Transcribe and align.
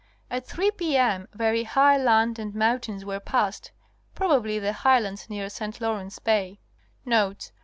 At 0.31 0.47
three 0.47 0.71
p. 0.71 0.97
m. 0.97 1.27
very 1.31 1.63
high 1.63 1.95
land 1.95 2.39
and 2.39 2.55
mountains 2.55 3.05
were 3.05 3.19
passed 3.19 3.71
(proba 4.15 4.41
bly 4.41 4.57
the 4.57 4.73
highlands 4.73 5.29
near 5.29 5.47
St. 5.47 5.79
Lawrence 5.79 6.17
Bay). 6.17 6.59
Notes. 7.05 7.51